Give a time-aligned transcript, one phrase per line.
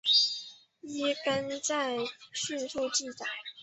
[0.81, 1.95] 依刊载
[2.33, 3.23] 顺序记载。